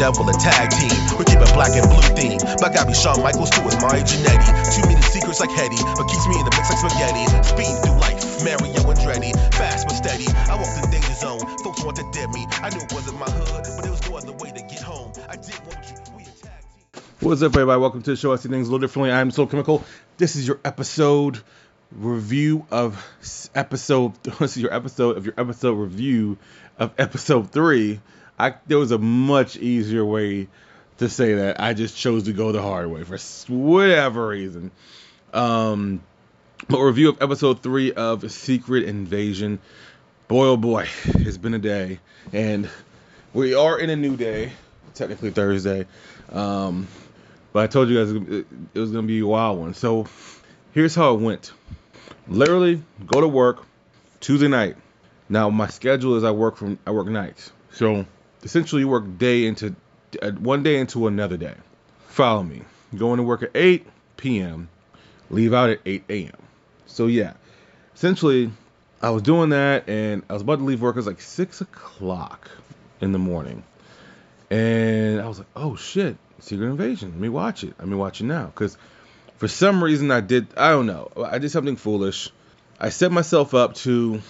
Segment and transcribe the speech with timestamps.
[0.00, 0.96] devil a tag team.
[1.20, 2.40] We keep a black and blue theme.
[2.56, 4.48] But got me Shawn Michaels too, it's Marty Jannetty.
[4.72, 7.28] Two meeting secrets like Hetty, but keeps me in the mix like spaghetti.
[7.44, 9.36] Speed through life, Mario Andretti.
[9.52, 11.40] Fast but steady, I walked in danger zone.
[11.60, 12.46] Folks want to dead me.
[12.64, 15.12] I knew it wasn't my hood, but there was no other way to get home.
[15.28, 15.96] I did want you.
[17.20, 17.78] What's up, everybody?
[17.78, 18.32] Welcome to the show.
[18.32, 19.12] I see things a little differently.
[19.12, 19.84] I'm Soul Chemical.
[20.16, 21.42] This is your episode
[21.92, 22.96] review of
[23.54, 24.14] episode.
[24.38, 26.38] This is your episode of your episode review
[26.78, 28.00] of episode three.
[28.40, 30.48] I there was a much easier way
[30.98, 31.60] to say that.
[31.60, 33.18] I just chose to go the hard way for
[33.52, 34.70] whatever reason.
[35.34, 36.02] Um,
[36.68, 39.58] but review of episode three of Secret Invasion.
[40.26, 41.98] Boy, oh boy, it's been a day,
[42.32, 42.68] and
[43.34, 44.52] we are in a new day.
[44.94, 45.86] Technically Thursday.
[46.30, 46.88] Um,
[47.52, 49.74] but I told you guys it, was gonna be a wild one.
[49.74, 50.06] So
[50.72, 51.52] here's how it went.
[52.26, 53.66] Literally, go to work
[54.20, 54.76] Tuesday night.
[55.28, 57.52] Now my schedule is I work from I work nights.
[57.72, 58.06] So
[58.42, 59.74] essentially, you work day into
[60.20, 61.54] uh, one day into another day.
[62.08, 62.62] Follow me.
[62.96, 64.68] Going to work at 8 p.m.
[65.30, 66.32] Leave out at 8 a.m.
[66.86, 67.34] So yeah,
[67.94, 68.50] essentially,
[69.02, 70.96] I was doing that, and I was about to leave work.
[70.96, 72.50] It was like six o'clock
[73.00, 73.62] in the morning,
[74.50, 77.12] and I was like, "Oh shit, Secret Invasion.
[77.12, 77.74] Let me watch it.
[77.78, 78.76] Let me watch it now." Because
[79.38, 80.48] for some reason, I did.
[80.56, 81.10] I don't know.
[81.24, 82.30] I did something foolish.
[82.78, 84.20] I set myself up to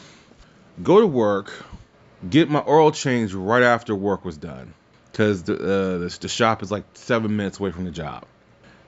[0.82, 1.50] go to work,
[2.28, 4.74] get my oil changed right after work was done,
[5.10, 8.24] because the, uh, the the shop is like seven minutes away from the job.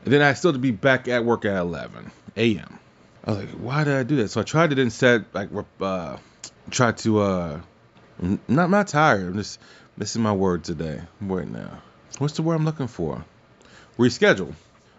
[0.05, 2.79] And then I still had to be back at work at 11 a.m.
[3.25, 4.29] I was like, why did I do that?
[4.29, 6.17] So I tried to then set like uh,
[6.71, 7.61] try to uh,
[8.21, 9.27] I'm not not tired.
[9.29, 9.61] I'm just
[9.97, 11.01] missing my word today.
[11.21, 11.79] Wait now.
[12.19, 13.25] What's the word I'm looking for?
[13.99, 14.55] Reschedule.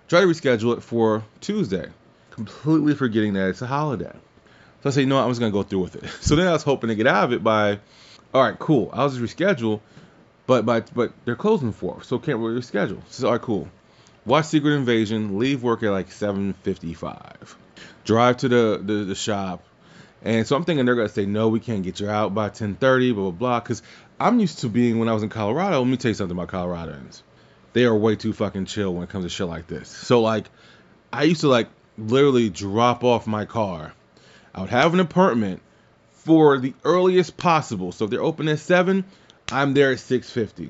[0.08, 1.90] Try to reschedule it for Tuesday.
[2.32, 4.12] Completely forgetting that it's a holiday.
[4.82, 6.10] So I said, you know what, I'm just gonna go through with it.
[6.22, 7.80] So then I was hoping to get out of it by,
[8.34, 8.90] all right, cool.
[8.94, 9.80] I'll just reschedule,
[10.48, 13.02] but but but they're closing for, so can't really reschedule.
[13.10, 13.68] So all right, cool.
[14.26, 15.38] Watch Secret Invasion.
[15.38, 17.56] Leave work at like 7:55.
[18.06, 19.64] Drive to the, the the shop,
[20.24, 23.14] and so I'm thinking they're gonna say no, we can't get you out by 10:30,
[23.14, 23.60] blah blah blah.
[23.60, 23.84] Because
[24.20, 25.80] I'm used to being when I was in Colorado.
[25.80, 27.22] Let me tell you something about Coloradans.
[27.74, 29.90] They are way too fucking chill when it comes to shit like this.
[29.90, 30.50] So like,
[31.12, 33.94] I used to like literally drop off my car.
[34.56, 35.62] I would have an apartment
[36.26, 37.92] for the earliest possible.
[37.92, 39.04] So if they're open at seven,
[39.52, 40.70] I'm there at 6:50.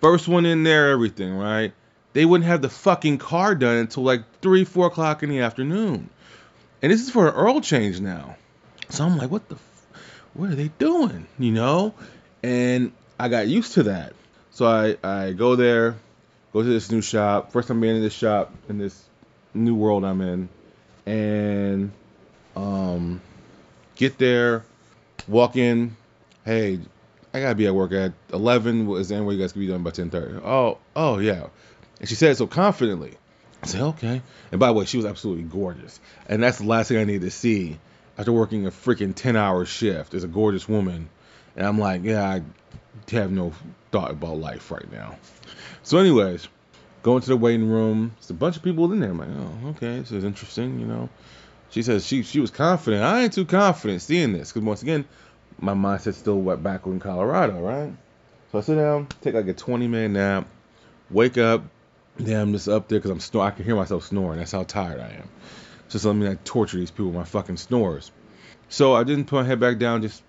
[0.00, 1.72] First one in there, everything right.
[2.12, 6.08] They wouldn't have the fucking car done until like three, four o'clock in the afternoon.
[6.82, 8.36] And this is for an oil change now.
[8.88, 9.86] So I'm like, what the, f-
[10.34, 11.26] what are they doing?
[11.38, 11.94] You know?
[12.42, 14.14] And I got used to that.
[14.50, 15.96] So I, I go there,
[16.52, 17.52] go to this new shop.
[17.52, 19.04] First time being in this shop in this
[19.54, 20.48] new world I'm in.
[21.06, 21.92] And
[22.56, 23.20] um
[23.94, 24.64] get there,
[25.28, 25.96] walk in,
[26.44, 26.80] hey,
[27.32, 28.90] I gotta be at work at eleven.
[28.92, 30.36] Is there any way you guys can be done by ten thirty?
[30.36, 31.46] Oh, oh yeah.
[32.00, 33.16] And she said it so confidently.
[33.62, 34.22] I said, okay.
[34.50, 36.00] And by the way, she was absolutely gorgeous.
[36.26, 37.78] And that's the last thing I needed to see
[38.16, 41.10] after working a freaking 10 hour shift is a gorgeous woman.
[41.56, 42.42] And I'm like, yeah, I
[43.10, 43.52] have no
[43.92, 45.16] thought about life right now.
[45.82, 46.48] So, anyways,
[47.02, 48.12] going to the waiting room.
[48.16, 49.10] There's a bunch of people in there.
[49.10, 51.08] I'm like, oh, okay, this is interesting, you know.
[51.70, 53.02] She says she she was confident.
[53.02, 55.04] I ain't too confident seeing this because once again,
[55.58, 57.92] my mindset's still wet back in Colorado, right?
[58.52, 60.48] So I sit down, take like a 20 minute nap,
[61.10, 61.62] wake up,
[62.22, 64.38] Damn, I'm just up there because I'm snor- I can hear myself snoring.
[64.40, 65.28] That's how tired I am.
[65.88, 68.10] Just let me like torture these people with my fucking snores.
[68.68, 70.22] So I didn't put my head back down, just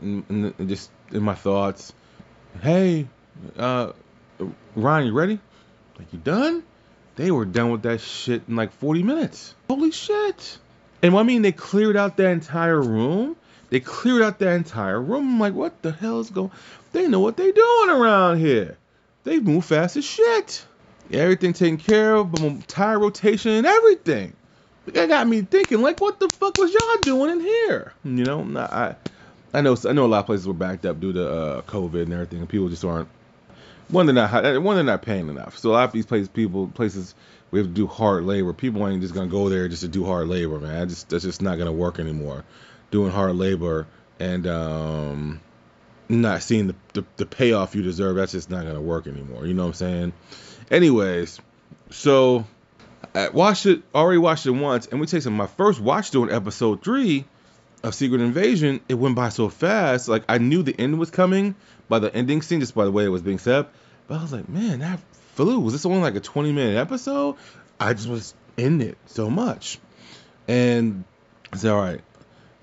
[0.00, 1.92] in, in, in- just in my thoughts.
[2.62, 3.08] Hey,
[3.58, 3.92] uh,
[4.76, 5.40] Ryan, you ready?
[5.98, 6.62] Like you done?
[7.16, 9.54] They were done with that shit in like 40 minutes.
[9.68, 10.58] Holy shit!
[11.02, 13.36] And what I mean, they cleared out that entire room.
[13.70, 15.34] They cleared out that entire room.
[15.34, 16.50] I'm like, what the hell is going?
[16.92, 18.78] They know what they're doing around here.
[19.24, 20.64] They move fast as shit.
[21.12, 24.32] Everything taken care of, boom, tire rotation and everything.
[24.86, 27.92] That got me thinking, like, what the fuck was y'all doing in here?
[28.04, 28.94] You know, I,
[29.52, 32.02] I know, I know a lot of places were backed up due to uh, COVID
[32.02, 33.08] and everything, and people just aren't.
[33.88, 35.58] One, they're not, one, they're not paying enough.
[35.58, 37.14] So a lot of these places, people, places
[37.50, 38.52] we have to do hard labor.
[38.52, 40.88] People ain't just gonna go there just to do hard labor, man.
[40.88, 42.44] Just, that's just not gonna work anymore.
[42.90, 43.86] Doing hard labor
[44.18, 45.40] and um,
[46.08, 49.46] not seeing the, the the payoff you deserve, that's just not gonna work anymore.
[49.46, 50.12] You know what I'm saying?
[50.70, 51.40] Anyways,
[51.90, 52.44] so
[53.14, 55.36] I watched it, already watched it once, and we take some.
[55.36, 57.24] My first watch during episode three
[57.82, 60.08] of Secret Invasion, it went by so fast.
[60.08, 61.54] Like I knew the end was coming
[61.88, 63.74] by the ending scene, just by the way it was being set up.
[64.08, 65.00] But I was like, man, that
[65.36, 65.60] flew.
[65.60, 67.36] Was this only like a 20 minute episode?
[67.78, 69.78] I just was in it so much,
[70.48, 71.04] and
[71.52, 72.00] I said, all right,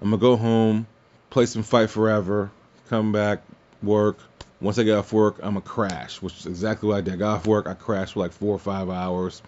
[0.01, 0.87] I'm gonna go home,
[1.29, 2.51] play some Fight Forever,
[2.89, 3.43] come back,
[3.83, 4.17] work,
[4.59, 7.15] Once I get off work, I'm going to crash, which is exactly what I did.
[7.15, 9.41] I got off work, I crashed for like four or five hours,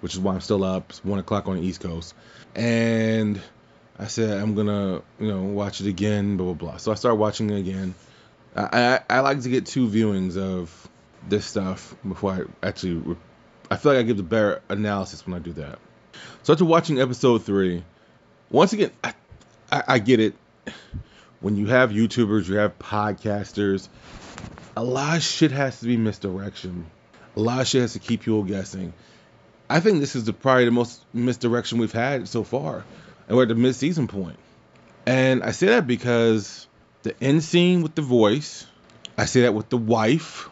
[0.00, 0.90] which is why I'm still up.
[0.90, 2.14] It's one o'clock on the East Coast,
[2.54, 3.40] and
[3.98, 6.76] I said I'm gonna, you know, watch it again, blah blah blah.
[6.76, 7.94] So I started watching it again.
[8.54, 10.89] I I, I like to get two viewings of
[11.28, 12.94] this stuff before I actually.
[12.94, 13.16] Re-
[13.70, 15.78] I feel like I give the better analysis when I do that.
[16.42, 17.84] So after watching episode three,
[18.50, 19.14] once again, I,
[19.70, 20.34] I, I get it.
[21.40, 23.88] When you have YouTubers, you have podcasters,
[24.76, 26.90] a lot of shit has to be misdirection.
[27.36, 28.92] A lot of shit has to keep people guessing.
[29.68, 32.84] I think this is the, probably the most misdirection we've had so far,
[33.28, 34.36] and we're at the mid-season point.
[35.06, 36.66] And I say that because
[37.04, 38.66] the end scene with the voice,
[39.16, 40.50] I say that with the wife,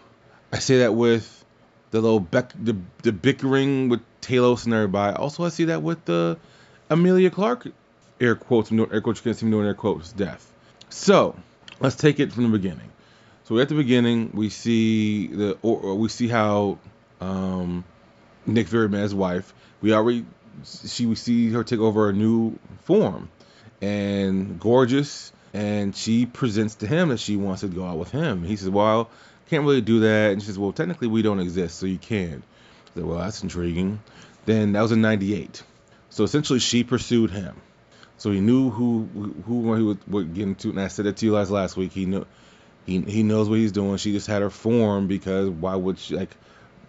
[0.52, 1.44] I say that with
[1.90, 5.16] the little beck, the, the bickering with Talos and everybody.
[5.16, 6.38] Also, I see that with the
[6.90, 7.68] Emilia Clarke
[8.20, 10.52] air quotes, air quotes, you can't see me doing air quotes, death.
[10.88, 11.36] So
[11.80, 12.90] let's take it from the beginning.
[13.44, 16.78] So at the beginning, we see the or, or we see how
[17.20, 17.84] um,
[18.46, 19.54] Nick Fury met his wife.
[19.80, 20.26] We already
[20.64, 23.30] she we see her take over a new form,
[23.80, 28.42] and gorgeous, and she presents to him that she wants to go out with him.
[28.42, 29.08] He says, "Well,
[29.48, 32.42] can't really do that," and she says, "Well, technically we don't exist, so you can."
[32.42, 34.00] I said, "Well, that's intriguing."
[34.46, 35.62] Then that was in '98.
[36.10, 37.56] So essentially, she pursued him.
[38.18, 39.04] So he knew who
[39.46, 41.92] who he would, would get into, and I said it to you last last week.
[41.92, 42.26] He knew
[42.84, 43.96] he he knows what he's doing.
[43.96, 46.36] She just had her form because why would she like?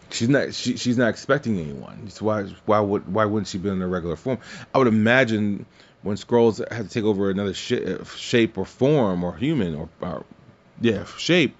[0.09, 2.09] She's not she, she's not expecting anyone.
[2.09, 4.39] So why why would why wouldn't she be in a regular form?
[4.73, 5.67] I would imagine
[6.01, 7.73] when Skrulls had to take over another sh-
[8.15, 10.25] shape or form or human or, or
[10.81, 11.55] yeah shape,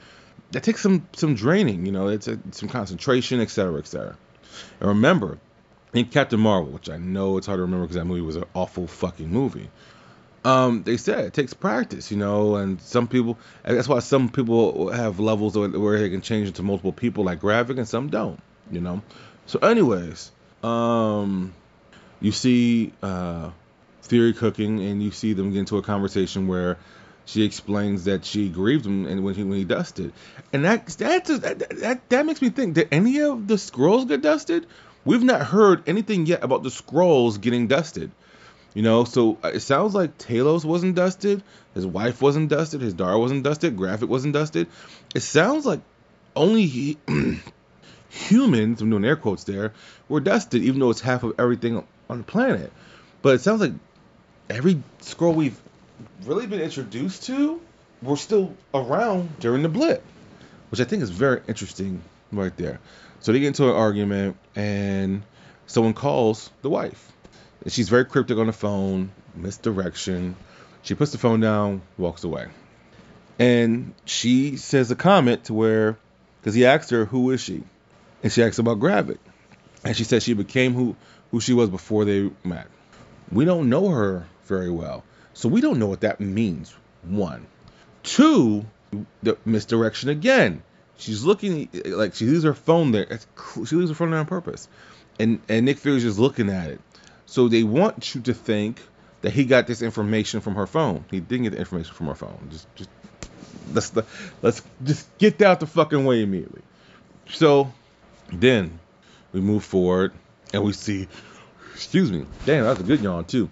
[0.51, 1.85] that takes some some draining.
[1.85, 4.17] You know, it's a, some concentration, et cetera, et cetera.
[4.79, 5.37] And remember,
[5.93, 8.45] in Captain Marvel, which I know it's hard to remember because that movie was an
[8.53, 9.69] awful fucking movie
[10.45, 14.29] um, they said it takes practice, you know, and some people, and that's why some
[14.29, 18.39] people have levels where they can change into multiple people like Gravik, and some don't,
[18.71, 19.01] you know.
[19.47, 20.31] So, anyways,
[20.63, 21.53] um,
[22.21, 23.51] you see uh,
[24.03, 26.77] Fury cooking, and you see them get into a conversation where
[27.29, 30.13] she explains that she grieved him and when he when he dusted,
[30.51, 34.65] and that that that that, makes me think: did any of the Skrulls get dusted?
[35.05, 38.09] We've not heard anything yet about the Skrulls getting dusted.
[38.73, 41.43] You know, so uh, it sounds like Talos wasn't dusted,
[41.75, 44.67] his wife wasn't dusted, his daughter wasn't dusted, Gravik wasn't dusted.
[45.13, 45.81] It sounds like
[46.35, 46.97] only he,
[48.09, 49.73] humans, I'm doing air quotes there,
[50.07, 52.71] were dusted, even though it's half of everything on the planet.
[53.21, 53.73] But it sounds like
[54.49, 55.59] every Skrull we've
[56.23, 57.61] really been introduced to
[58.01, 60.03] were still around during the blip,
[60.71, 62.01] which I think is very interesting
[62.31, 62.79] right there.
[63.19, 65.23] So they get into an argument, and
[65.67, 67.11] someone calls the wife
[67.67, 70.35] She's very cryptic on the phone, misdirection.
[70.83, 72.47] She puts the phone down, walks away.
[73.37, 75.97] And she says a comment to where,
[76.39, 77.63] because he asked her, who is she?
[78.23, 79.17] And she asked about Gravik.
[79.83, 80.95] And she said she became who,
[81.31, 82.67] who she was before they met.
[83.31, 85.03] We don't know her very well.
[85.33, 87.47] So we don't know what that means, one.
[88.03, 88.65] Two,
[89.23, 90.63] the misdirection again.
[90.97, 93.19] She's looking like she leaves her phone there.
[93.65, 94.67] She leaves her phone there on purpose.
[95.17, 96.81] And and Nick Fury's just looking at it.
[97.25, 98.81] So they want you to think
[99.21, 101.05] that he got this information from her phone.
[101.11, 102.49] He didn't get the information from her phone.
[102.51, 102.89] Just, just
[103.73, 103.93] let's
[104.41, 106.61] let's just get that out the fucking way immediately.
[107.29, 107.71] So
[108.31, 108.79] then
[109.31, 110.13] we move forward
[110.53, 111.07] and we see,
[111.73, 113.49] excuse me, damn, that's a good yawn too.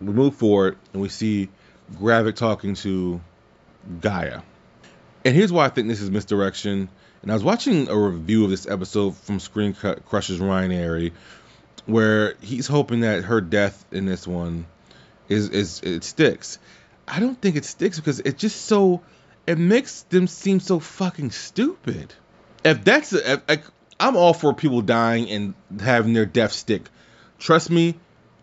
[0.00, 1.48] We move forward and we see
[1.94, 3.20] Gravik talking to
[4.00, 4.42] G'iah.
[5.24, 6.88] And here's why I think this is misdirection.
[7.22, 11.12] And I was watching a review of this episode from Screen Crushers Ryan Arey,
[11.84, 14.66] where he's hoping that her death in this one
[15.28, 16.58] is is it sticks.
[17.06, 19.02] I don't think it sticks because it's just so
[19.46, 22.14] it makes them seem so fucking stupid.
[22.64, 26.88] If that's a, if, I'm all for people dying and having their death stick.
[27.38, 27.96] Trust me,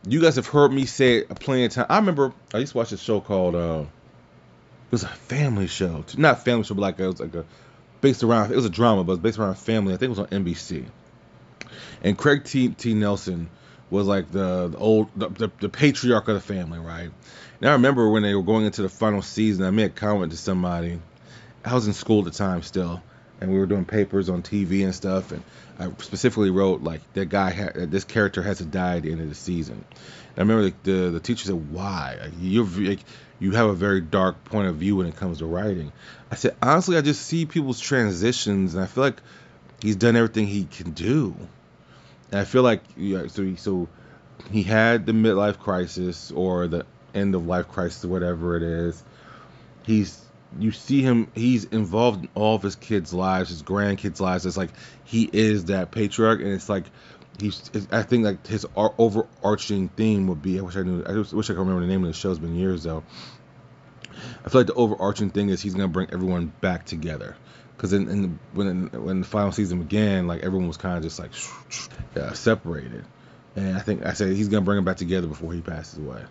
[0.09, 1.87] you guys have heard me say it a plenty of times.
[1.89, 6.05] I remember I used to watch a show called uh, it was a family show,
[6.17, 7.45] not family show, but like it was like a
[7.99, 9.93] based around it was a drama, but it was based around family.
[9.93, 10.85] I think it was on NBC.
[12.03, 12.69] And Craig T.
[12.69, 12.93] T.
[12.93, 13.49] Nelson
[13.89, 17.09] was like the, the old the, the, the, patriarch of the family, right?
[17.59, 20.31] And I remember when they were going into the final season, I made a comment
[20.31, 20.99] to somebody.
[21.65, 23.01] I was in school at the time still,
[23.39, 25.43] and we were doing papers on TV and stuff, and
[25.79, 29.21] I specifically wrote like that guy had this character has to die at the end
[29.21, 29.83] of the season.
[30.35, 32.17] And I remember like, the the teacher said, "Why?
[32.19, 32.99] Like, you like,
[33.39, 35.91] you have a very dark point of view when it comes to writing."
[36.31, 39.21] I said, honestly, I just see people's transitions, and I feel like
[39.81, 41.35] he's done everything he can do.
[42.31, 43.87] And I feel like yeah, so he, so
[44.51, 49.03] he had the midlife crisis or the end of life crisis, whatever it is.
[49.83, 50.26] He's
[50.59, 54.45] you see him he's involved in all of his kids' lives, his grandkids' lives.
[54.45, 54.71] It's like
[55.03, 56.85] he is that patriarch, and it's like
[57.39, 57.69] he's.
[57.91, 60.59] I think like his overarching theme would be.
[60.59, 61.03] I wish I knew.
[61.03, 62.31] I wish I could remember the name of the show.
[62.31, 63.03] It's been years though.
[64.45, 67.35] I feel like the overarching thing is he's gonna bring everyone back together.
[67.75, 71.19] Because in, in when when the final season began, like everyone was kind of just
[71.19, 71.31] like
[72.15, 73.05] uh, separated,
[73.55, 76.23] and I think I said he's gonna bring them back together before he passes away.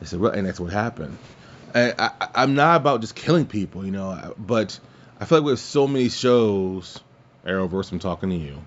[0.00, 1.16] I said, well, and that's what happened.
[1.76, 4.78] I, I, am not about just killing people, you know, but
[5.20, 7.00] I feel like we have so many shows,
[7.44, 8.62] Arrowverse, I'm talking to you,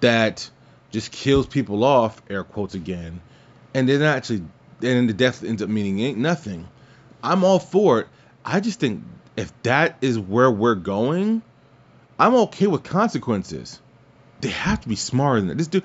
[0.00, 0.50] that
[0.90, 3.20] just kills people off, air quotes again,
[3.74, 4.42] and they're actually,
[4.82, 6.66] and the death ends up meaning ain't nothing.
[7.22, 8.08] I'm all for it.
[8.44, 9.04] I just think
[9.36, 11.42] if that is where we're going,
[12.18, 13.80] I'm okay with consequences.
[14.40, 15.58] They have to be smarter than that.
[15.58, 15.84] This dude,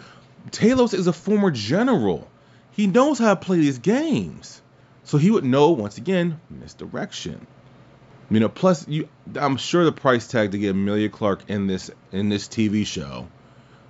[0.50, 2.28] Talos is a former general.
[2.72, 4.62] He knows how to play these games.
[5.08, 7.48] So he would know once again misdirection.
[8.30, 11.90] You know, plus you I'm sure the price tag to get Emilia Clarke in this
[12.12, 13.30] in this TV show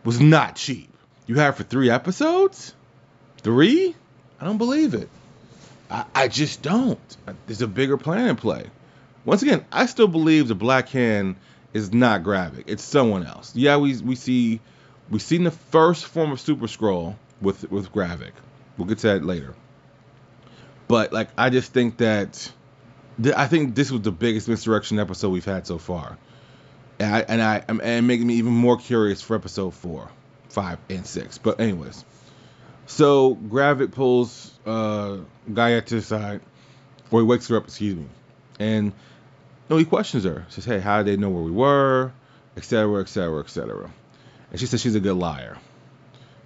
[0.04, 0.94] was not cheap.
[1.26, 2.72] You have for three episodes?
[3.40, 3.96] Three?
[4.40, 5.10] I don't believe it.
[5.90, 7.18] I, I just don't.
[7.48, 8.68] There's a bigger plan in play.
[9.26, 11.38] Once again, I still believe the Black Hand
[11.74, 12.66] is not Gravik.
[12.68, 13.56] It's someone else.
[13.56, 14.60] Yeah, we we see
[15.10, 18.34] we've seen the first form of Super Skrull with with Gravik.
[18.78, 19.56] We'll get to that later.
[20.88, 22.51] But like, I just think that
[23.22, 26.17] th- I think this was the biggest misdirection episode we've had so far,
[27.00, 30.10] and I and I and making me even more curious for episode four,
[30.50, 31.38] five, and six.
[31.38, 32.06] But anyways,
[32.86, 35.17] so Gravik pulls uh,
[35.50, 36.41] G'iah to the side,
[37.12, 38.06] or he wakes her up, excuse me,
[38.60, 38.94] and
[39.70, 40.46] no, he questions her.
[40.50, 42.13] Says, "Hey, how did they know where we were?"
[42.56, 43.01] Etc.
[43.01, 43.39] Etc.
[43.39, 43.91] Etc.
[44.51, 45.58] And she says she's a good liar.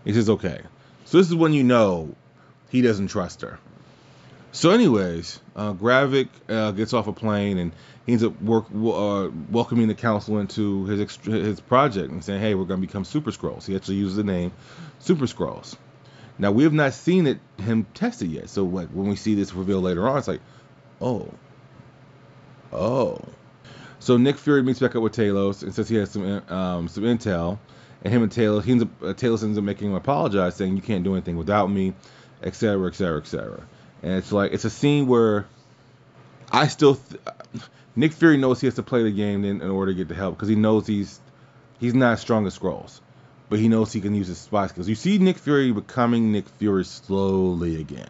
[0.04, 0.62] He says, "Okay."
[1.06, 2.16] So this is when you know
[2.70, 3.60] he doesn't trust her.
[4.54, 7.72] So, anyways, uh, Gravik uh, gets off a plane and
[8.06, 12.56] he ends up work, uh, welcoming the council into his his project and saying, "Hey,
[12.56, 14.52] we're going to become Super Skrulls." He actually uses the name
[15.00, 15.78] Super Skrulls.
[16.38, 18.50] Now, we have not seen it him tested yet.
[18.50, 20.42] So, like when we see this reveal later on, it's like,
[21.00, 21.30] oh,
[22.74, 23.20] Oh.
[24.00, 27.04] So Nick Fury meets back up with Talos and says he has some um, some
[27.04, 27.60] intel,
[28.04, 30.76] and him and Talos, he ends up, uh, Talos ends up making him apologize, saying
[30.76, 31.94] you can't do anything without me,
[32.42, 33.64] etc., etc., etc.
[34.04, 35.46] And it's like it's a scene where
[36.52, 37.22] I still th-
[37.96, 40.16] Nick Fury knows he has to play the game in, in order to get the
[40.16, 41.20] help because he knows he's
[41.80, 43.00] he's not as strong as Skrulls,
[43.50, 44.88] but he knows he can use his spy skills.
[44.90, 48.10] You see Nick Fury becoming Nick Fury slowly again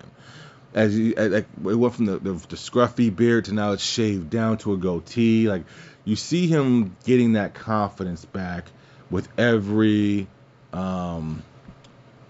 [0.73, 4.29] as you like it went from the, the, the scruffy beard to now it's shaved
[4.29, 5.49] down to a goatee.
[5.49, 5.63] Like
[6.05, 8.65] you see him getting that confidence back
[9.09, 10.27] with every
[10.71, 11.43] um,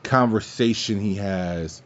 [0.04, 1.82] conversation he has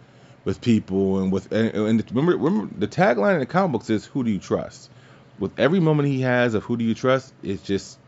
[0.45, 4.05] with people and with and, and remember remember the tagline in the comic books is
[4.05, 4.89] who do you trust?
[5.37, 7.99] With every moment he has of who do you trust, it's just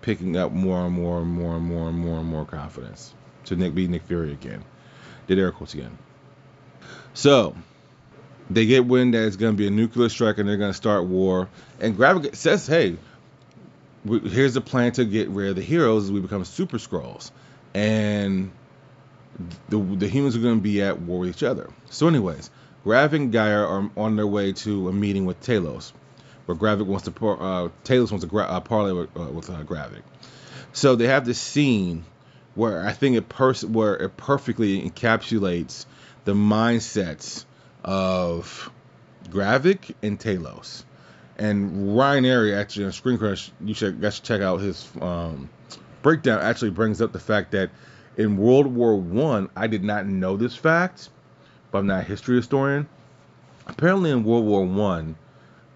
[0.00, 3.12] picking up more and more and more and more and more and more confidence
[3.46, 4.62] to Nick be Nick Fury again.
[5.26, 5.98] Did air quotes again.
[7.14, 7.56] So
[8.48, 10.76] they get wind that it's going to be a nuclear strike and they're going to
[10.76, 11.48] start war.
[11.80, 12.96] And Gravik says, "Hey,
[14.06, 16.04] here's the plan to get rid of the heroes.
[16.04, 17.30] As we become Super Skrulls."
[17.74, 18.50] and
[19.68, 22.50] the the humans are going to be at war with each other." So, anyways,
[22.84, 25.92] Gravik and G'iah are on their way to a meeting with Talos,
[26.46, 30.02] where Gravik wants to uh, Talos wants to gra- uh, with, uh, with uh, Gravik.
[30.72, 32.04] So they have this scene
[32.54, 35.86] where I think it pers- where it perfectly encapsulates
[36.24, 37.44] the mindsets
[37.84, 38.70] of
[39.30, 40.84] Gravik and Talos.
[41.38, 45.48] And Ryan Arey actually on Screen Crush, you should, you should check out his um,
[46.02, 46.40] breakdown.
[46.40, 47.70] Actually brings up the fact that
[48.18, 51.08] in World War One, I, I did not know this fact,
[51.70, 52.86] but I'm not a history historian.
[53.66, 55.16] Apparently, in World War One,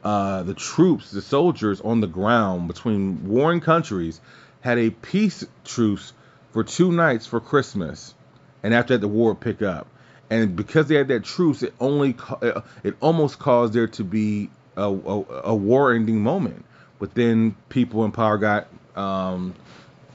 [0.04, 4.20] uh, the troops, the soldiers on the ground between warring countries,
[4.60, 6.12] had a peace truce
[6.50, 8.14] for two nights for Christmas,
[8.62, 9.86] and after that, the war would pick up
[10.32, 14.48] and because they had that truce, it only uh, it almost caused there to be
[14.76, 16.64] a, a, a war-ending moment.
[16.98, 19.54] But then people in power got, um,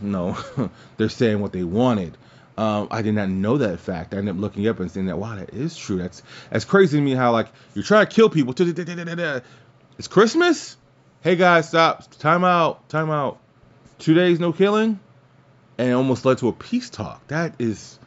[0.01, 0.37] know,
[0.97, 2.17] they're saying what they wanted.
[2.57, 4.13] Um, I did not know that fact.
[4.13, 5.97] I ended up looking up and saying that wow, that is true.
[5.97, 7.13] That's that's crazy to me.
[7.13, 8.53] How like you're trying to kill people.
[9.99, 10.77] It's Christmas.
[11.21, 12.03] Hey guys, stop.
[12.19, 12.87] Time out.
[12.87, 13.39] Time out.
[13.97, 14.99] Two days no killing,
[15.79, 17.25] and it almost led to a peace talk.
[17.29, 17.97] That is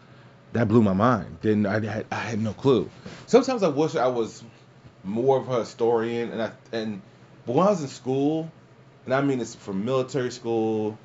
[0.52, 1.38] that blew my mind.
[1.42, 2.88] Then I had I had no clue.
[3.26, 4.42] Sometimes I wish I was
[5.02, 7.02] more of a historian, and I and
[7.46, 8.50] but when I was in school,
[9.04, 10.96] and I mean it's from military school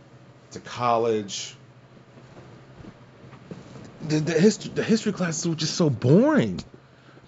[0.52, 1.56] to college.
[4.08, 6.60] The, the history the history classes were just so boring.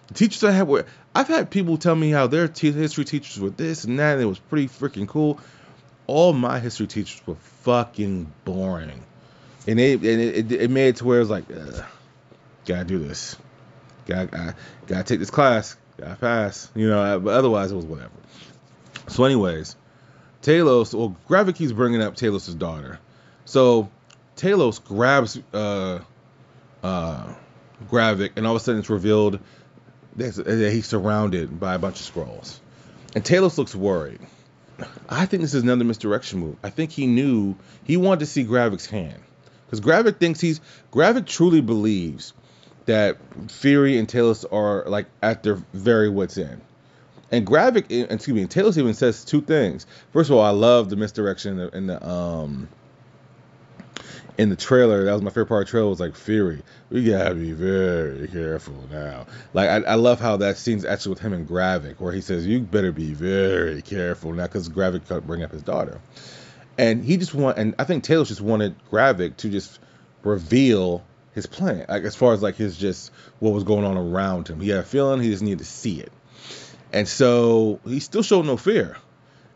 [0.07, 3.49] The teachers I had were I've had people tell me how their history teachers were
[3.49, 5.39] this and that, and it was pretty freaking cool.
[6.05, 9.03] All my history teachers were fucking boring,
[9.65, 11.45] and it and it, it, it made it to where it was like,
[12.65, 13.35] gotta do this,
[14.05, 14.53] gotta I,
[14.85, 17.19] gotta take this class, gotta pass, you know.
[17.19, 18.11] But otherwise, it was whatever.
[19.07, 19.75] So, anyways,
[20.41, 22.99] Talos, well, Gravik keeps bringing up Talos' daughter.
[23.47, 23.89] So,
[24.35, 25.99] Talos grabs uh,
[26.83, 27.33] uh,
[27.89, 29.39] Gravik, and all of a sudden it's revealed
[30.17, 32.59] that he's surrounded by a bunch of Skrulls.
[33.15, 34.19] And Talos looks worried.
[35.07, 36.57] I think this is another misdirection move.
[36.61, 39.21] I think he knew he wanted to see Gravik's hand.
[39.65, 40.59] Because Gravik thinks he's
[40.91, 42.33] Gravik truly believes
[42.85, 43.17] that
[43.49, 46.59] Fury and Talos are like at their very wits end.
[47.31, 49.87] And Gravik, excuse me, Talos even says two things.
[50.11, 52.67] First of all, I love the misdirection in the, in the um
[54.37, 56.61] in the trailer, that was my favorite part of the trailer, was like Fury.
[56.89, 59.25] We gotta be very careful now.
[59.53, 62.45] Like I, I love how that scene's actually with him and Gravik, where he says,
[62.45, 65.99] You better be very careful now because Gravik could bring up his daughter.
[66.77, 69.79] And he just want and I think Talos just wanted Gravik to just
[70.23, 71.03] reveal
[71.33, 71.85] his plan.
[71.89, 74.59] Like as far as like his just what was going on around him.
[74.59, 76.11] He had a feeling he just needed to see it.
[76.93, 78.97] And so he still showed no fear.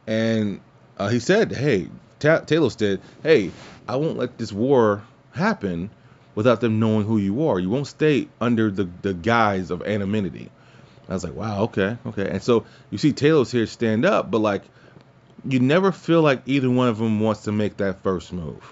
[0.08, 0.60] And
[0.98, 1.88] uh, he said, Hey,
[2.20, 3.52] Talos did, Hey,
[3.92, 5.90] I won't let this war happen
[6.34, 7.60] without them knowing who you are.
[7.60, 10.50] You won't stay under the, the guise of anonymity.
[11.10, 12.30] I was like, wow, okay, okay.
[12.30, 14.64] And so you see Taylor's here stand up, but like,
[15.44, 18.64] you never feel like either one of them wants to make that first move.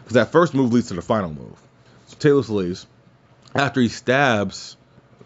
[0.00, 1.58] Because that first move leads to the final move.
[2.08, 2.86] So Talos leaves
[3.54, 4.76] after he stabs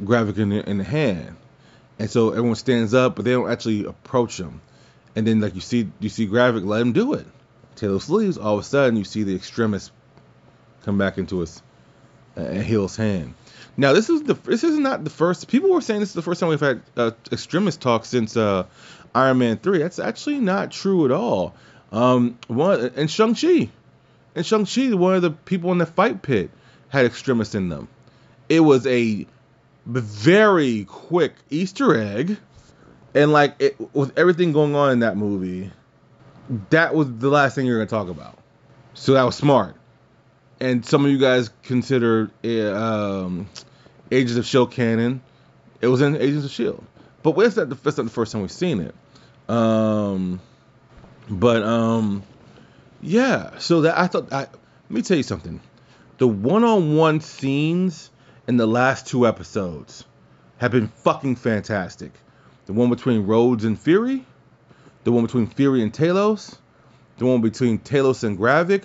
[0.00, 1.34] Gravik in the, in the hand.
[1.98, 4.60] And so everyone stands up, but they don't actually approach him.
[5.16, 7.26] And then like you see you see Gravik let him do it.
[7.76, 9.90] Talos leaves, all of a sudden you see the extremis
[10.84, 11.62] come back into his
[12.36, 13.34] uh, Hill's hand.
[13.76, 15.48] Now this is the this is not the first.
[15.48, 18.64] People were saying this is the first time we've had uh, extremis talk since uh,
[19.14, 19.78] Iron Man three.
[19.78, 21.54] That's actually not true at all.
[21.92, 23.68] Um, one and Shang Chi,
[24.34, 26.50] and Shang Chi, one of the people in the fight pit
[26.88, 27.88] had extremis in them.
[28.48, 29.26] It was a
[29.84, 32.38] very quick Easter egg,
[33.14, 35.70] and like it, with everything going on in that movie,
[36.70, 38.38] that was the last thing you're going to talk about.
[38.94, 39.76] So that was smart.
[40.60, 43.48] And some of you guys consider um,
[44.10, 45.20] Agents of Shield canon.
[45.80, 46.84] It was in Agents of Shield,
[47.22, 48.94] but that's not the, that's not the first time we've seen it.
[49.50, 50.40] Um,
[51.28, 52.22] but um,
[53.02, 53.58] yeah.
[53.58, 54.32] So that I thought.
[54.32, 54.40] I,
[54.88, 55.60] let me tell you something.
[56.18, 58.10] The one-on-one scenes
[58.48, 60.04] in the last two episodes
[60.58, 62.12] have been fucking fantastic.
[62.64, 64.24] The one between Rhodes and Fury
[65.06, 66.58] the one between Fury and Talos,
[67.18, 68.82] the one between Talos and Gravik.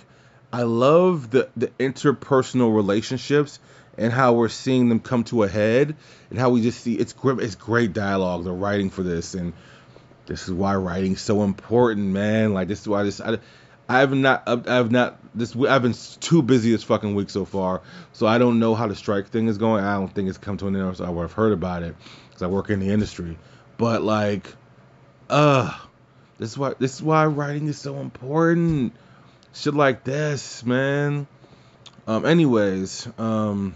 [0.54, 3.58] I love the the interpersonal relationships
[3.98, 5.96] and how we're seeing them come to a head
[6.30, 9.34] and how we just see it's great it's great dialogue the writing for this.
[9.34, 9.54] And
[10.28, 12.54] this is why writing's so important man.
[12.54, 13.40] Like this is why this I,
[13.90, 17.46] I have not I have not this I've been too busy this fucking week so
[17.46, 17.82] far.
[18.14, 19.84] So I don't know how the strike thing is going.
[19.84, 20.98] I don't think it's come to an end.
[20.98, 21.96] So I would have heard about it
[22.30, 23.40] because I work in the industry.
[23.80, 24.54] But like
[25.28, 25.76] uh
[26.42, 28.96] this is why this is why writing is so important.
[29.54, 31.28] Shit like this, man.
[32.08, 33.76] Um, anyways, um,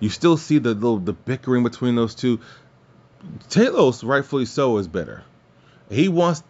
[0.00, 2.40] you still see the little the bickering between those two.
[3.50, 5.22] Talos, rightfully so, is better.
[5.88, 6.42] He wants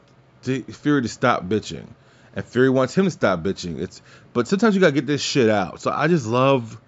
[0.45, 1.87] to, Fury to stop bitching,
[2.35, 3.79] and Fury wants him to stop bitching.
[3.79, 4.01] It's
[4.33, 5.83] but sometimes you gotta get this shit out.
[5.83, 6.81] So I just love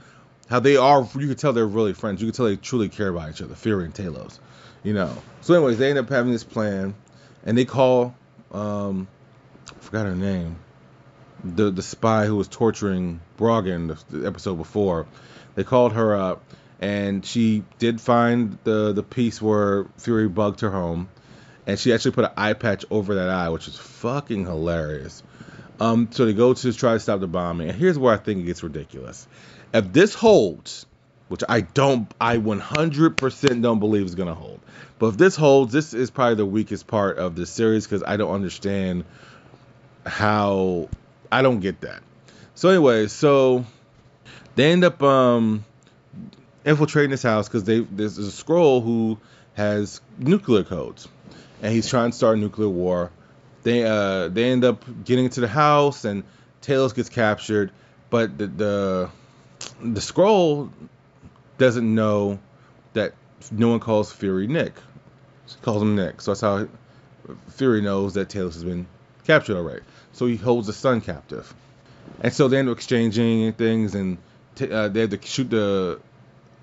[0.49, 1.07] how they are.
[1.19, 2.23] You can tell they're really friends.
[2.23, 4.39] You can tell they truly care about each other, Fury and Talos.
[4.83, 5.15] You know.
[5.43, 6.95] So anyways, they end up having this plan,
[7.45, 8.15] and they call
[8.53, 9.09] um,
[9.69, 10.57] I forgot her name.
[11.45, 15.07] The the spy who was torturing Brogan the, the episode before.
[15.55, 16.45] They called her up,
[16.81, 21.09] and she did find the the piece where Fury bugged her home,
[21.67, 25.23] and she actually put an eye patch over that eye, which is fucking hilarious.
[25.81, 28.41] Um, so they go to try to stop the bombing, and here's where I think
[28.41, 29.27] it gets ridiculous.
[29.75, 30.87] If this holds,
[31.33, 34.61] which I don't, I 100% don't believe is gonna hold.
[34.99, 38.19] But if this holds, this is probably the weakest part of the series because I
[38.19, 39.05] don't understand
[40.05, 40.91] how
[41.33, 42.03] I don't get that.
[42.55, 43.65] So anyway, so
[44.57, 45.65] they end up um,
[46.67, 49.17] infiltrating this house because there's a Skrull who
[49.55, 51.09] has nuclear codes,
[51.63, 53.11] and he's trying to start a nuclear war.
[53.63, 56.25] They uh they end up getting into the house, and
[56.61, 57.73] Talos gets captured,
[58.11, 59.11] but the the,
[59.81, 60.71] the Skrull
[61.59, 62.39] doesn't know
[62.95, 63.15] that
[63.51, 64.75] no one calls Fury Nick.
[65.47, 66.21] She calls him Nick.
[66.21, 66.69] So that's how
[67.51, 68.87] Fury knows that Talos has been
[69.25, 69.83] captured already.
[70.13, 71.53] So he holds the son captive.
[72.21, 74.19] And so they end up exchanging things, and
[74.55, 76.01] t- uh, they have to shoot the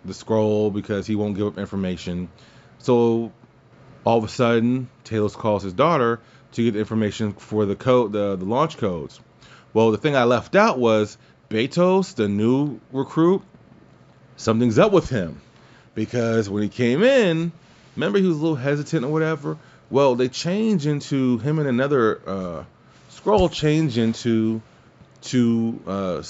[0.06, 2.30] the Skrull because he won't give up information.
[2.80, 3.32] So
[4.06, 6.19] all of a sudden, Talos calls his daughter
[6.54, 9.19] to get information for the code, the, the launch codes.
[9.73, 11.17] Well, the thing I left out was
[11.49, 13.43] Betos, the new recruit.
[14.39, 15.41] Something's up with him
[15.95, 17.52] because when he came in,
[17.97, 19.58] remember he was a little hesitant or whatever.
[19.89, 22.63] Well, they change into him and another uh,
[23.12, 24.62] Skrull change into
[25.23, 26.23] to uh,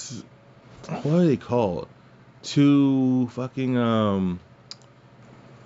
[0.87, 1.87] what do they call it?
[2.55, 4.39] To fucking um,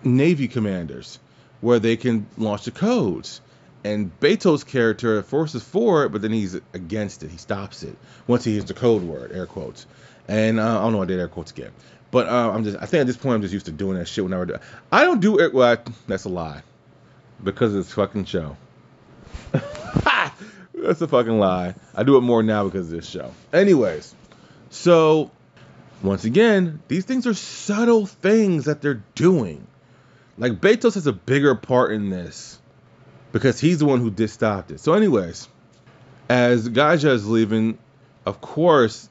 [0.04, 1.20] Navy commanders
[1.62, 3.40] where they can launch the codes.
[3.86, 7.32] And Beto's character forces for it, but then he's against it.
[7.32, 7.96] He stops it
[8.28, 9.86] once he hears the code word, air quotes.
[10.28, 11.72] And uh, I don't know I did air quotes again.
[12.14, 14.08] But uh, I'm just, I think at this point I'm just used to doing that
[14.08, 14.58] shit whenever I do.
[14.92, 15.52] I don't do it.
[15.52, 16.62] Well, I, that's a lie,
[17.44, 18.56] because it's fucking show.
[19.52, 21.74] that's a fucking lie.
[21.96, 23.32] I do it more now because of this show.
[23.52, 24.14] Anyways,
[24.70, 25.32] so
[26.04, 29.66] once again, these things are subtle things that they're doing.
[30.38, 32.60] Like Betos has a bigger part in this
[33.32, 34.80] because he's the one who did stop it.
[34.80, 35.48] So, anyways,
[36.30, 37.80] as G'iah is leaving,
[38.24, 39.10] of course,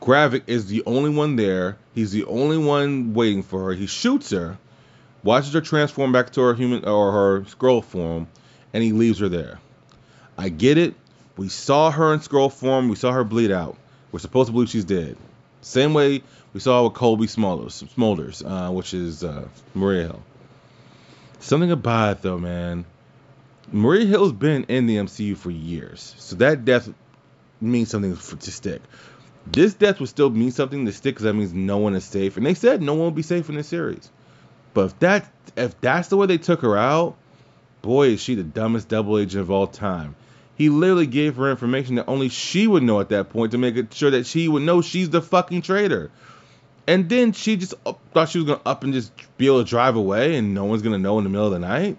[0.00, 1.76] Gravik is the only one there.
[1.94, 3.72] He's the only one waiting for her.
[3.72, 4.58] He shoots her,
[5.22, 8.26] watches her transform back to her human or her Skrull form,
[8.72, 9.58] and he leaves her there.
[10.38, 10.94] I get it.
[11.36, 12.88] We saw her in Skrull form.
[12.88, 13.76] We saw her bleed out.
[14.10, 15.16] We're supposed to believe she's dead.
[15.60, 16.22] Same way
[16.54, 20.22] we saw with Cobie Smulders, Smulders uh, which is uh, Maria Hill.
[21.40, 22.86] Something about it though, man.
[23.70, 26.88] Maria Hill's been in the MCU for years, so that death
[27.60, 28.80] means something to stick.
[29.46, 32.36] This death would still mean something to stick because that means no one is safe,
[32.36, 34.10] and they said no one will be safe in this series.
[34.74, 37.16] But if that if that's the way they took her out,
[37.82, 40.14] boy, is she the dumbest double agent of all time.
[40.56, 43.92] He literally gave her information that only she would know at that point to make
[43.92, 46.10] sure that she would know she's the fucking traitor.
[46.86, 47.74] And then she just
[48.12, 50.82] thought she was gonna up and just be able to drive away, and no one's
[50.82, 51.96] gonna know in the middle of the night.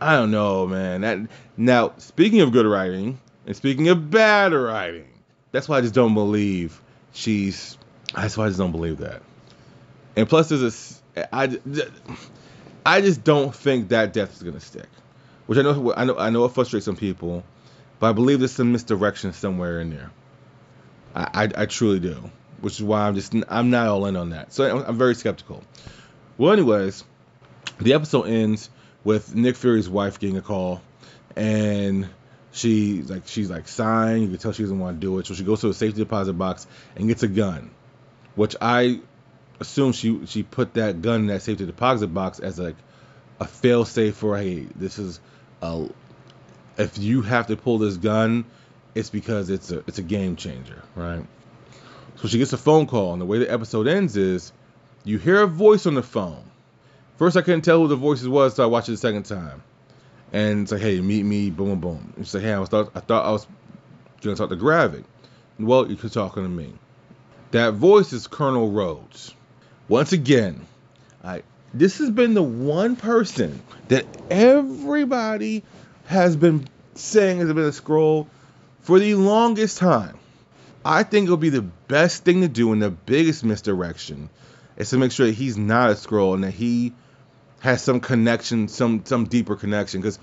[0.00, 1.00] I don't know, man.
[1.00, 1.18] That
[1.56, 5.06] now speaking of good writing and speaking of bad writing,
[5.52, 6.80] that's why I just don't believe
[7.12, 7.78] she's.
[8.14, 9.22] That's why I just don't believe that.
[10.16, 11.34] And plus, there's a.
[11.34, 11.58] I,
[12.86, 14.88] I just don't think that death is gonna stick.
[15.46, 17.44] Which I know, I know, I know it frustrates some people,
[17.98, 20.10] but I believe there's some misdirection somewhere in there.
[21.14, 22.30] I, I, I truly do
[22.60, 24.52] which is why I'm just I'm not all in on that.
[24.52, 25.62] So I'm, I'm very skeptical.
[26.36, 27.04] Well, anyways,
[27.80, 28.70] the episode ends
[29.04, 30.82] with Nick Fury's wife getting a call,
[31.36, 32.08] and
[32.58, 34.22] she like she's like sighing.
[34.22, 36.00] You can tell she doesn't want to do it, so she goes to a safety
[36.00, 36.66] deposit box
[36.96, 37.70] and gets a gun,
[38.34, 39.00] which I
[39.60, 42.76] assume she she put that gun in that safety deposit box as like
[43.40, 45.20] a fail safe for hey this is
[45.62, 45.88] a
[46.76, 48.44] if you have to pull this gun,
[48.94, 51.24] it's because it's a it's a game changer, right?
[52.16, 54.52] So she gets a phone call, and the way the episode ends is
[55.04, 56.42] you hear a voice on the phone.
[57.16, 59.62] First, I couldn't tell who the voice was, so I watched it the second time.
[60.32, 63.00] And it's like, hey, meet me, boom, boom, she's like, hey, I, was thought, I
[63.00, 63.46] thought I was
[64.20, 65.04] going to talk to Gravik.
[65.58, 66.72] Well, you're talking to me.
[67.50, 69.34] That voice is Colonel Rhodes.
[69.88, 70.66] Once again,
[71.24, 75.62] I this has been the one person that everybody
[76.06, 78.26] has been saying has been a Skrull
[78.82, 80.18] for the longest time.
[80.84, 84.30] I think it'll be the best thing to do in the biggest misdirection
[84.76, 86.92] is to make sure that he's not a Skrull and that he
[87.60, 90.00] has some connection, some some deeper connection.
[90.00, 90.18] Because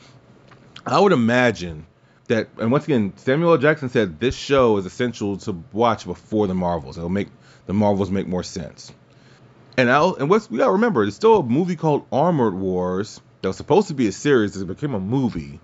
[0.85, 1.85] I would imagine
[2.27, 3.57] that, and once again, Samuel L.
[3.57, 6.97] Jackson said this show is essential to watch before the Marvels.
[6.97, 7.29] It'll make
[7.65, 8.91] the Marvels make more sense.
[9.77, 13.49] And I'll, and what's we gotta remember, there's still a movie called Armored Wars that
[13.49, 15.59] was supposed to be a series that became a movie.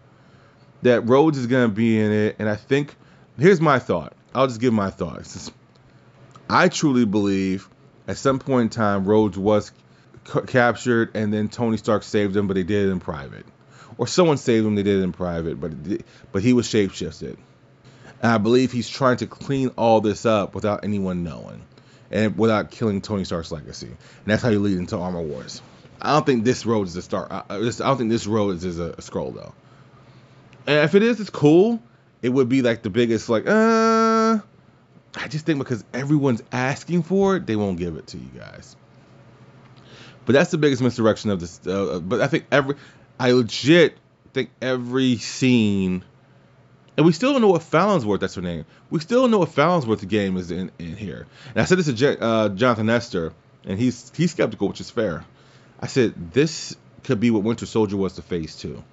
[0.81, 2.95] That Rhodes is gonna be in it, and I think
[3.37, 4.13] here's my thought.
[4.33, 5.51] I'll just give my thoughts.
[6.49, 7.69] I truly believe
[8.07, 9.71] at some point in time Rhodes was
[10.47, 13.45] captured and then Tony Stark saved him, but they did it in private,
[13.97, 14.75] or someone saved him.
[14.75, 17.37] They did it in private, but did, but he was shapeshifted.
[18.21, 21.63] And I believe he's trying to clean all this up without anyone knowing,
[22.11, 23.87] and without killing Tony Stark's legacy.
[23.87, 25.61] And that's how you lead into Armor Wars.
[26.01, 27.31] I don't think this road is a start.
[27.31, 29.53] I, I don't think this road is, a, a Skrull though.
[30.65, 31.81] And if it is, it's cool.
[32.21, 34.39] It would be like the biggest like uh
[35.15, 38.75] I just think because everyone's asking for it, they won't give it to you guys.
[40.25, 41.65] But that's the biggest misdirection of this.
[41.65, 42.75] Uh, but I think every,
[43.19, 43.97] I legit
[44.33, 46.03] think every scene,
[46.97, 48.65] and we still don't know what Falonsworth, that's her name.
[48.89, 51.27] We still don't know what Falonsworth's game is in, in here.
[51.49, 53.33] And I said this to J- uh, Jonathan Nestor,
[53.65, 55.25] and he's he's skeptical, which is fair.
[55.79, 58.83] I said this could be what Winter Soldier was to Phase Two.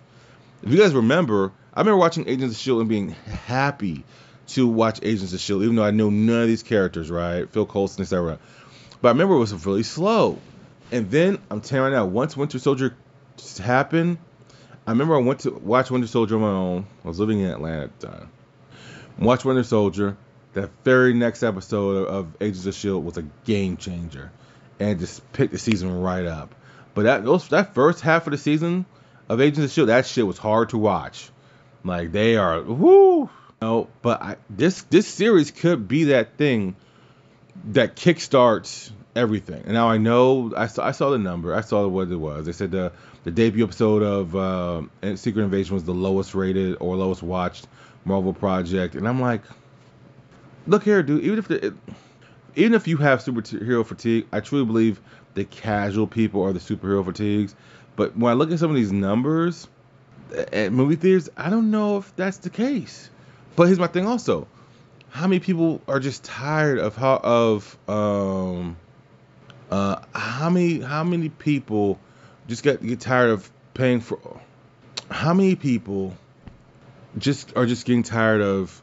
[0.63, 4.05] If you guys remember, I remember watching Agents of Shield and being happy
[4.49, 7.49] to watch Agents of Shield, even though I know none of these characters, right?
[7.51, 8.39] Phil Coulson, etc.
[9.01, 10.39] But I remember it was really slow.
[10.91, 12.97] And then I'm telling you right now, once Winter Soldier
[13.63, 14.19] happened,
[14.87, 16.87] I remember I went to watch Winter Soldier on my own.
[17.05, 18.31] I was living in Atlanta at the time.
[19.19, 20.17] Watch Winter Soldier.
[20.55, 24.33] That very next episode of Agents of Shield was a game changer,
[24.81, 26.55] and just picked the season right up.
[26.95, 28.87] But that those, that first half of the season
[29.29, 31.31] of Agents of Shield, that shit was hard to watch.
[31.85, 33.29] Like they are, whoo.
[33.61, 36.75] No, but I, this this series could be that thing
[37.67, 39.63] that kickstarts everything.
[39.65, 41.55] And now I know I saw I saw the number.
[41.55, 42.47] I saw what it was.
[42.47, 42.93] They said the
[43.25, 47.67] the debut episode of uh, Secret Invasion was the lowest rated or lowest watched
[48.05, 49.43] Marvel project, and I'm like,
[50.67, 51.23] look here, dude.
[51.25, 51.75] Even if the,
[52.57, 55.01] even if you have superhero fatigue, I truly believe
[55.35, 57.55] the casual people are the superhero fatigues.
[57.97, 59.69] But when I look at some of these numbers
[60.53, 63.11] at movie theaters, I don't know if that's the case.
[63.57, 64.47] But here's my thing also.
[65.11, 68.77] How many people are just tired of how of um
[69.71, 71.99] uh how many how many people
[72.47, 74.19] just get get tired of paying for
[75.11, 76.17] how many people
[77.17, 78.83] just are just getting tired of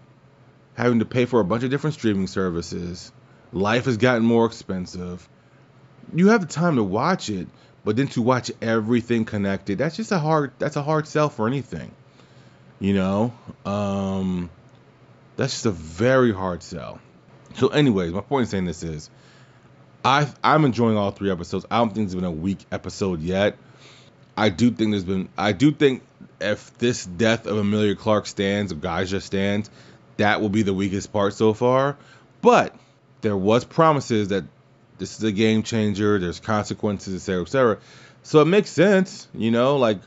[0.75, 3.11] having to pay for a bunch of different streaming services.
[3.51, 5.27] Life has gotten more expensive.
[6.13, 7.47] You have the time to watch it,
[7.83, 11.47] but then to watch everything connected, that's just a hard that's a hard sell for
[11.47, 11.91] anything.
[12.79, 13.33] You know?
[13.65, 14.49] Um
[15.37, 16.99] that's just a very hard sell.
[17.55, 19.09] So anyways, my point in saying this is
[20.05, 21.65] I I'm enjoying all three episodes.
[21.71, 23.57] I don't think there's been a weak episode yet.
[24.37, 26.03] I do think there's been I do think
[26.39, 29.71] if this death of Emilia Clarke stands, of G'iah stands,
[30.17, 31.97] that will be the weakest part so far.
[32.43, 32.75] But
[33.21, 34.43] there was promises that
[34.99, 36.19] this is a game changer.
[36.19, 37.77] There's consequences, etc., etc.
[38.21, 39.77] So it makes sense, you know.
[39.77, 39.97] Like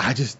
[0.00, 0.36] I just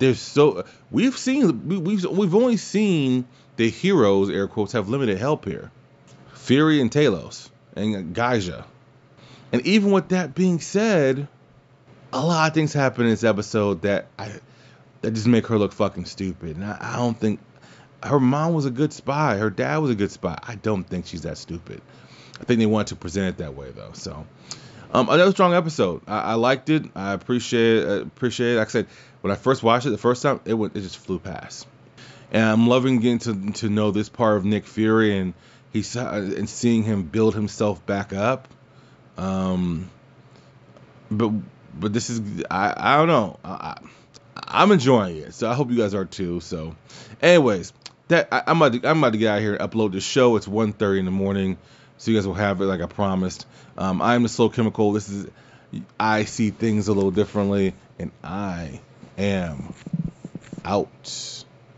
[0.00, 5.18] there's so we've seen we, we've we've only seen the heroes air quotes have limited
[5.18, 5.70] help here,
[6.32, 8.64] Fury and Talos and G'iah,
[9.52, 11.28] and even with that being said,
[12.12, 14.32] a lot of things happen in this episode that I
[15.02, 16.56] that just make her look fucking stupid.
[16.56, 17.40] And I, I don't think
[18.02, 19.36] her mom was a good spy.
[19.36, 20.38] Her dad was a good spy.
[20.42, 21.82] I don't think she's that stupid.
[22.40, 23.92] I think they want to present it that way though.
[23.92, 24.26] So
[24.92, 26.02] um, another strong episode.
[26.06, 26.84] I, I liked it.
[26.94, 28.58] I appreciate it, appreciate it.
[28.58, 28.86] Like I said,
[29.20, 31.66] when I first watched it the first time, it went it just flew past.
[32.32, 35.34] And I'm loving getting to to know this part of Nick Fury and
[35.74, 38.48] he's and seeing him build himself back up.
[39.18, 39.90] Um,
[41.10, 41.30] but
[41.78, 43.38] but this is I I don't know.
[43.44, 43.76] I,
[44.36, 46.40] I'm enjoying it, so I hope you guys are too.
[46.40, 46.74] So,
[47.20, 47.72] anyways,
[48.08, 50.36] that I, am about to, I'm about to get out here and upload the show.
[50.36, 51.58] It's 1:30 in the morning,
[51.98, 53.46] so you guys will have it like I promised.
[53.76, 54.92] Um, I'm the Slow Chemical.
[54.92, 55.28] This is
[55.98, 58.80] I see things a little differently, and I
[59.18, 59.74] am
[60.64, 61.44] out.